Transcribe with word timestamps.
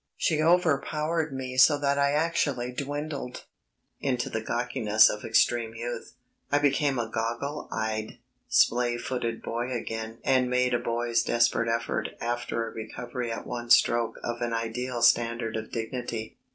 She 0.17 0.41
overpowered 0.41 1.31
me 1.31 1.57
so 1.57 1.77
that 1.77 1.99
I 1.99 2.13
actually 2.13 2.71
dwindled 2.71 3.45
into 3.99 4.31
the 4.31 4.41
gawkiness 4.41 5.11
of 5.11 5.23
extreme 5.23 5.75
youth. 5.75 6.15
I 6.51 6.57
became 6.57 6.97
a 6.97 7.07
goggle 7.07 7.67
eyed, 7.71 8.17
splay 8.47 8.97
footed 8.97 9.43
boy 9.43 9.71
again 9.71 10.17
and 10.23 10.49
made 10.49 10.73
a 10.73 10.79
boy's 10.79 11.21
desperate 11.21 11.69
effort 11.69 12.15
after 12.19 12.67
a 12.67 12.73
recovery 12.73 13.31
at 13.31 13.45
one 13.45 13.69
stroke 13.69 14.17
of 14.23 14.41
an 14.41 14.53
ideal 14.55 15.03
standard 15.03 15.55
of 15.55 15.71
dignity. 15.71 16.35